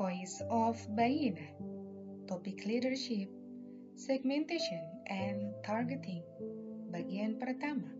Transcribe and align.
Voice 0.00 0.40
of 0.48 0.80
Bayina 0.96 1.52
Topik 2.24 2.64
Leadership 2.64 3.28
Segmentation 3.92 4.80
and 5.12 5.52
Targeting. 5.60 6.24
Bagian 6.88 7.36
pertama. 7.36 7.92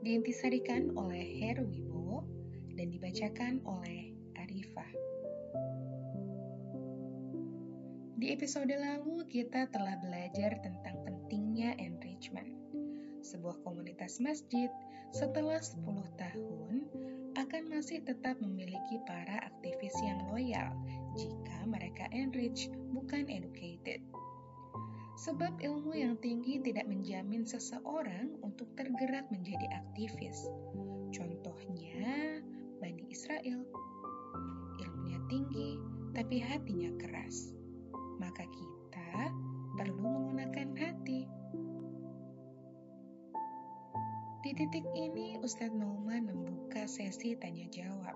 Diintisarikan 0.00 0.96
oleh 0.96 1.20
Heru 1.20 1.68
Wibowo 1.68 2.24
dan 2.72 2.88
dibacakan 2.88 3.60
oleh 3.68 4.16
Arifah. 4.40 4.88
Di 8.16 8.32
episode 8.32 8.72
lalu 8.72 9.28
kita 9.28 9.68
telah 9.68 10.00
belajar 10.00 10.64
tentang 10.64 10.96
pentingnya 11.04 11.76
enrichment. 11.76 12.48
Sebuah 13.20 13.60
komunitas 13.68 14.16
masjid 14.16 14.72
setelah 15.12 15.60
10 15.60 15.84
tahun 16.16 16.88
akan 17.44 17.68
masih 17.68 18.00
tetap 18.00 18.40
memiliki 18.40 18.96
para 19.04 19.36
aktivis 19.44 19.92
yang 20.00 20.16
loyal 20.32 20.72
jika 21.12 21.62
mereka 21.68 22.08
enrich, 22.08 22.72
bukan 22.90 23.28
educated. 23.28 24.00
Sebab 25.20 25.60
ilmu 25.60 25.94
yang 25.94 26.16
tinggi 26.18 26.58
tidak 26.64 26.88
menjamin 26.88 27.46
seseorang 27.46 28.34
untuk 28.40 28.66
tergerak 28.74 29.28
menjadi 29.30 29.84
aktivis. 29.84 30.48
Contohnya, 31.12 32.40
Bani 32.80 33.04
Israel. 33.12 33.62
Ilmunya 34.82 35.20
tinggi, 35.30 35.78
tapi 36.16 36.42
hatinya 36.42 36.90
keras. 36.98 37.52
Maka 38.18 38.42
kita 38.48 39.30
perlu 39.78 40.02
menggunakan 40.02 40.74
hati. 40.80 41.28
Di 44.44 44.52
titik 44.52 44.84
ini, 44.92 45.40
Ustadz 45.40 45.72
Nauman 45.72 46.28
membuka 46.28 46.84
sesi 46.84 47.32
tanya 47.32 47.64
jawab. 47.72 48.12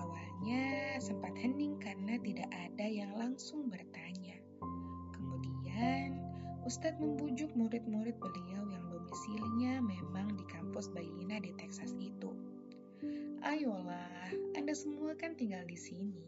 Awalnya 0.00 0.96
sempat 0.96 1.36
hening 1.36 1.76
karena 1.76 2.16
tidak 2.24 2.48
ada 2.56 2.88
yang 2.88 3.12
langsung 3.12 3.68
bertanya. 3.68 4.40
Kemudian, 5.12 6.16
Ustadz 6.64 6.96
membujuk 6.96 7.52
murid-murid 7.52 8.16
beliau 8.16 8.64
yang 8.72 8.80
domisilinya 8.88 9.84
memang 9.84 10.32
di 10.40 10.44
kampus 10.48 10.88
Bayina 10.88 11.36
di 11.36 11.52
Texas 11.60 11.92
itu. 12.00 12.32
Ayolah, 13.44 14.32
Anda 14.56 14.72
semua 14.72 15.12
kan 15.20 15.36
tinggal 15.36 15.68
di 15.68 15.76
sini. 15.76 16.24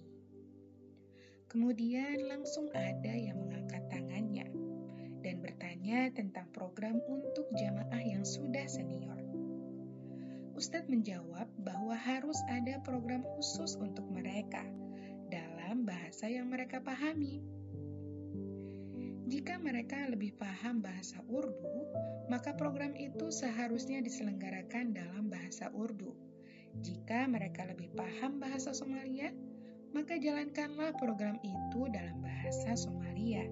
Kemudian 1.48 2.28
langsung 2.28 2.68
ada 2.76 3.16
yang 3.16 3.40
mengangkat 3.40 3.88
tangannya 3.88 4.52
dan 5.24 5.40
bertanya 5.40 6.12
tentang 6.12 6.44
program 6.52 7.00
untuk 7.08 7.48
jamaah 7.56 8.04
yang 8.04 8.20
sudah 8.28 8.68
senior. 8.68 8.93
Ustadz 10.54 10.86
menjawab 10.86 11.50
bahwa 11.66 11.98
harus 11.98 12.38
ada 12.46 12.78
program 12.86 13.26
khusus 13.34 13.74
untuk 13.74 14.06
mereka 14.06 14.62
dalam 15.26 15.82
bahasa 15.82 16.30
yang 16.30 16.46
mereka 16.46 16.78
pahami. 16.78 17.42
Jika 19.26 19.58
mereka 19.58 20.06
lebih 20.06 20.38
paham 20.38 20.78
bahasa 20.78 21.18
Urdu, 21.26 21.90
maka 22.30 22.54
program 22.54 22.94
itu 22.94 23.34
seharusnya 23.34 23.98
diselenggarakan 23.98 24.94
dalam 24.94 25.26
bahasa 25.26 25.74
Urdu. 25.74 26.14
Jika 26.86 27.26
mereka 27.26 27.66
lebih 27.66 27.90
paham 27.98 28.38
bahasa 28.38 28.70
Somalia, 28.70 29.34
maka 29.90 30.18
jalankanlah 30.22 30.94
program 31.02 31.42
itu 31.42 31.90
dalam 31.90 32.22
bahasa 32.22 32.78
Somalia 32.78 33.46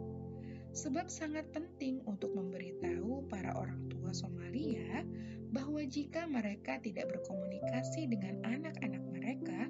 sebab 0.73 1.13
sangat 1.13 1.45
penting 1.53 2.01
untuk 2.09 2.33
memberitahu 2.33 3.29
para 3.29 3.53
orang 3.61 3.93
tua 3.93 4.09
Somalia 4.17 5.05
bahwa 5.53 5.85
jika 5.85 6.25
mereka 6.25 6.81
tidak 6.81 7.13
berkomunikasi 7.13 8.09
dengan 8.09 8.41
anak-anak 8.41 9.05
mereka, 9.13 9.69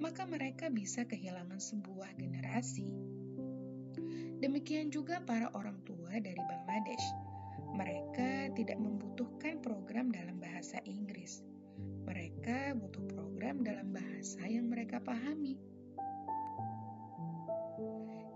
maka 0.00 0.24
mereka 0.24 0.72
bisa 0.72 1.04
kehilangan 1.04 1.60
sebuah 1.60 2.16
generasi. 2.16 2.88
Demikian 4.40 4.88
juga 4.88 5.20
para 5.20 5.52
orang 5.52 5.84
tua 5.84 6.16
dari 6.16 6.40
Bangladesh. 6.40 7.06
Mereka 7.76 8.56
tidak 8.56 8.80
membutuhkan 8.80 9.60
program 9.60 10.08
dalam 10.08 10.40
bahasa 10.40 10.80
Inggris. 10.88 11.44
Mereka 12.08 12.72
butuh 12.80 13.04
program 13.12 13.60
dalam 13.60 13.92
bahasa 13.92 14.40
yang 14.48 14.72
mereka 14.72 15.02
pahami. 15.04 15.60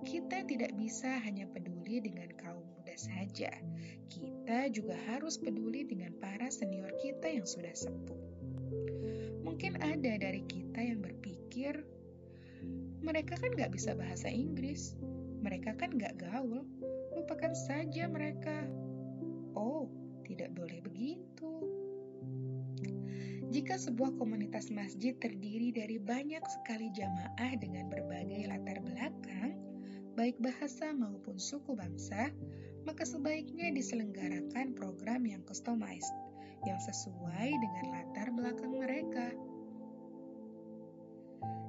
Kita 0.03 0.45
tidak 0.45 0.75
bisa 0.77 1.23
hanya 1.23 1.47
peduli 1.49 2.03
dengan 2.03 2.29
kaum 2.37 2.67
muda 2.93 3.09
saja. 3.09 3.49
Kita 4.13 4.69
juga 4.69 4.93
harus 5.09 5.41
peduli 5.41 5.89
dengan 5.89 6.13
para 6.21 6.53
senior 6.53 6.93
kita 7.01 7.25
yang 7.25 7.49
sudah 7.49 7.73
sepuh. 7.73 8.21
Mungkin 9.41 9.81
ada 9.81 10.21
dari 10.21 10.45
kita 10.45 10.77
yang 10.77 11.01
berpikir, 11.01 11.81
mereka 13.01 13.41
kan 13.41 13.57
gak 13.57 13.73
bisa 13.73 13.97
bahasa 13.97 14.29
Inggris, 14.29 14.93
mereka 15.41 15.73
kan 15.73 15.97
gak 15.97 16.21
gaul, 16.21 16.69
lupakan 17.17 17.57
saja 17.57 18.13
mereka. 18.13 18.69
Oh, 19.57 19.89
tidak 20.29 20.53
boleh 20.53 20.85
begitu. 20.85 21.65
Jika 23.57 23.81
sebuah 23.81 24.21
komunitas 24.21 24.69
masjid 24.69 25.17
terdiri 25.17 25.73
dari 25.73 25.97
banyak 25.97 26.45
sekali 26.45 26.93
jamaah 26.93 27.57
dengan 27.57 27.89
berbagai 27.89 28.53
latar 28.53 28.85
belakang, 28.85 29.57
baik 30.13 30.37
bahasa 30.45 30.93
maupun 30.93 31.41
suku 31.41 31.73
bangsa, 31.73 32.29
maka 32.85 33.07
sebaiknya 33.07 33.71
diselenggarakan 33.75 34.75
program 34.75 35.27
yang 35.27 35.43
customized, 35.47 36.13
yang 36.67 36.79
sesuai 36.83 37.51
dengan 37.51 37.85
latar 37.95 38.29
belakang 38.35 38.73
mereka. 38.79 39.35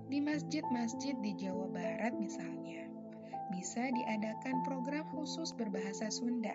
Di 0.09 0.22
masjid-masjid 0.22 1.18
di 1.25 1.34
Jawa 1.38 1.69
Barat 1.74 2.13
misalnya, 2.18 2.85
bisa 3.50 3.90
diadakan 3.90 4.62
program 4.66 5.06
khusus 5.13 5.53
berbahasa 5.57 6.09
Sunda. 6.13 6.53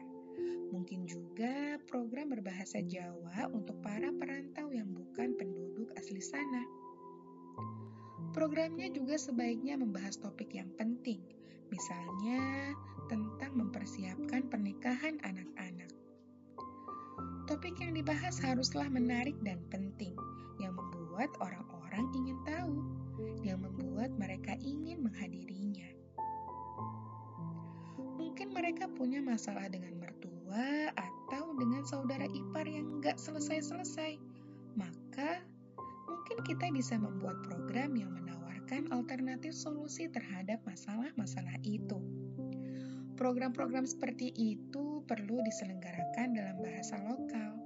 Mungkin 0.69 1.09
juga 1.09 1.81
program 1.89 2.31
berbahasa 2.31 2.85
Jawa 2.85 3.49
untuk 3.51 3.81
para 3.81 4.13
perantau 4.15 4.69
yang 4.71 4.93
bukan 4.93 5.35
penduduk 5.35 5.89
asli 5.97 6.21
sana. 6.21 6.63
Programnya 8.37 8.93
juga 8.93 9.19
sebaiknya 9.19 9.75
membahas 9.81 10.21
topik 10.21 10.55
yang 10.55 10.71
penting, 10.79 11.19
misalnya 11.73 12.73
tentang 13.09 13.57
mempersiapkan 13.57 14.47
pernikahan 14.47 15.17
anak-anak. 15.25 15.91
Topik 17.49 17.81
yang 17.81 17.97
dibahas 17.97 18.37
haruslah 18.45 18.87
menarik 18.93 19.35
dan 19.41 19.59
penting, 19.73 20.13
yang 20.61 20.77
membuat 20.77 21.33
orang-orang 21.41 22.05
ingin 22.13 22.39
tahu, 22.45 22.77
yang 23.41 23.65
membuat 23.65 24.13
mereka 24.21 24.55
ingin 24.61 25.01
menghadirinya. 25.01 25.89
Mungkin 27.99 28.53
mereka 28.53 28.87
punya 28.93 29.25
masalah 29.25 29.67
dengan 29.73 29.97
mertua 29.97 30.93
atau 30.95 31.57
dengan 31.57 31.83
saudara 31.89 32.29
ipar 32.29 32.69
yang 32.69 33.01
gak 33.01 33.17
selesai-selesai, 33.17 34.21
maka 34.77 35.43
mungkin 36.39 36.55
kita 36.55 36.71
bisa 36.71 36.95
membuat 36.95 37.43
program 37.51 37.99
yang 37.99 38.15
menawarkan 38.15 38.87
alternatif 38.95 39.51
solusi 39.59 40.07
terhadap 40.07 40.63
masalah-masalah 40.63 41.59
itu. 41.67 41.99
Program-program 43.19 43.83
seperti 43.83 44.31
itu 44.39 45.03
perlu 45.11 45.43
diselenggarakan 45.43 46.39
dalam 46.39 46.63
bahasa 46.63 46.95
lokal. 47.11 47.59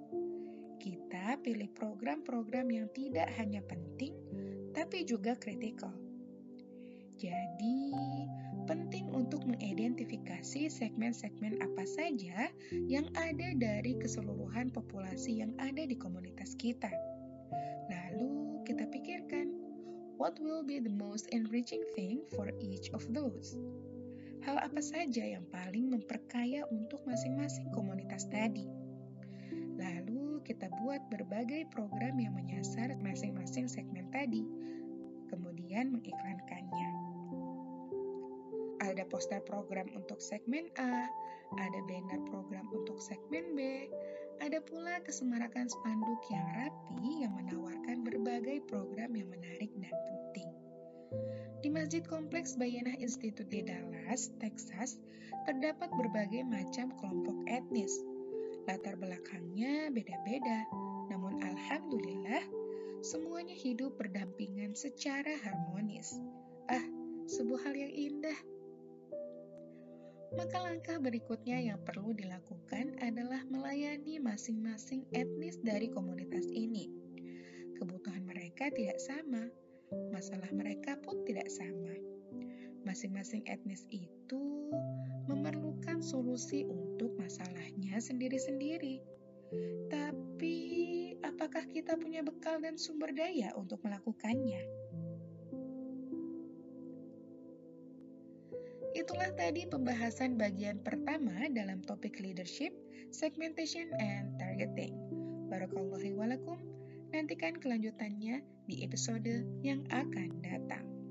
Kita 0.80 1.36
pilih 1.44 1.68
program-program 1.76 2.72
yang 2.72 2.88
tidak 2.96 3.28
hanya 3.36 3.60
penting, 3.60 4.16
tapi 4.72 5.04
juga 5.04 5.36
kritikal. 5.36 5.92
Jadi, 7.20 7.92
penting 8.64 9.12
untuk 9.12 9.44
mengidentifikasi 9.44 10.72
segmen-segmen 10.72 11.60
apa 11.60 11.84
saja 11.84 12.48
yang 12.88 13.04
ada 13.20 13.52
dari 13.52 14.00
keseluruhan 14.00 14.72
populasi 14.72 15.44
yang 15.44 15.52
ada 15.60 15.84
di 15.84 15.92
komunitas 16.00 16.56
kita. 16.56 17.11
What 20.22 20.38
will 20.38 20.62
be 20.62 20.78
the 20.78 20.94
most 21.02 21.26
enriching 21.34 21.82
thing 21.98 22.22
for 22.38 22.46
each 22.62 22.94
of 22.94 23.02
those? 23.10 23.58
Hal 24.46 24.54
apa 24.62 24.78
saja 24.78 25.26
yang 25.26 25.42
paling 25.50 25.90
memperkaya 25.90 26.62
untuk 26.70 27.02
masing-masing 27.02 27.66
komunitas 27.74 28.30
tadi? 28.30 28.70
Lalu 29.74 30.38
kita 30.46 30.70
buat 30.78 31.02
berbagai 31.10 31.66
program 31.74 32.22
yang 32.22 32.38
menyasar 32.38 32.94
masing-masing 33.02 33.66
segmen 33.66 34.14
tadi, 34.14 34.46
kemudian 35.26 35.90
mengiklankannya. 35.90 37.01
Ada 38.82 39.06
poster 39.06 39.38
program 39.46 39.86
untuk 39.94 40.18
segmen 40.18 40.66
A, 40.74 41.06
ada 41.54 41.80
banner 41.86 42.18
program 42.26 42.66
untuk 42.74 42.98
segmen 42.98 43.54
B, 43.54 43.86
ada 44.42 44.58
pula 44.58 44.98
kesemarakan 45.06 45.70
spanduk 45.70 46.18
yang 46.26 46.42
rapi 46.58 47.22
yang 47.22 47.30
menawarkan 47.38 48.02
berbagai 48.02 48.66
program 48.66 49.14
yang 49.14 49.30
menarik 49.30 49.70
dan 49.78 49.94
penting. 49.94 50.50
Di 51.62 51.70
Masjid 51.70 52.02
Kompleks 52.02 52.58
Bayanah 52.58 52.98
Institute 52.98 53.46
di 53.46 53.62
Dallas, 53.62 54.34
Texas, 54.42 54.98
terdapat 55.46 55.86
berbagai 55.94 56.42
macam 56.42 56.90
kelompok 56.98 57.38
etnis. 57.46 58.02
Latar 58.66 58.98
belakangnya 58.98 59.94
beda-beda, 59.94 60.66
namun 61.06 61.38
alhamdulillah 61.38 62.42
semuanya 62.98 63.54
hidup 63.54 63.94
berdampingan 63.94 64.74
secara 64.74 65.38
harmonis. 65.46 66.18
Ah, 66.66 66.82
sebuah 67.30 67.70
hal 67.70 67.74
yang 67.78 67.94
indah. 67.94 68.51
Maka 70.32 70.64
langkah 70.64 70.96
berikutnya 70.96 71.60
yang 71.60 71.80
perlu 71.84 72.16
dilakukan 72.16 72.96
adalah 73.04 73.44
melayani 73.52 74.16
masing-masing 74.16 75.04
etnis 75.12 75.60
dari 75.60 75.92
komunitas 75.92 76.48
ini. 76.48 76.88
Kebutuhan 77.76 78.24
mereka 78.24 78.72
tidak 78.72 78.96
sama, 78.96 79.52
masalah 80.08 80.48
mereka 80.56 80.96
pun 81.04 81.20
tidak 81.28 81.52
sama. 81.52 81.92
Masing-masing 82.82 83.44
etnis 83.44 83.84
itu 83.92 84.72
memerlukan 85.28 86.00
solusi 86.00 86.64
untuk 86.64 87.12
masalahnya 87.20 88.00
sendiri-sendiri. 88.00 89.04
Tapi, 89.92 90.56
apakah 91.20 91.68
kita 91.68 92.00
punya 92.00 92.24
bekal 92.24 92.56
dan 92.64 92.80
sumber 92.80 93.12
daya 93.12 93.52
untuk 93.52 93.84
melakukannya? 93.84 94.81
Itulah 98.92 99.32
tadi 99.32 99.64
pembahasan 99.64 100.36
bagian 100.36 100.76
pertama 100.84 101.48
dalam 101.48 101.80
topik 101.80 102.20
leadership, 102.20 102.76
segmentation, 103.08 103.88
and 103.96 104.36
targeting. 104.36 104.92
Barakallahu 105.48 106.12
walakum. 106.12 106.60
Nantikan 107.12 107.56
kelanjutannya 107.60 108.40
di 108.68 108.84
episode 108.84 109.44
yang 109.64 109.84
akan 109.92 110.40
datang. 110.44 111.01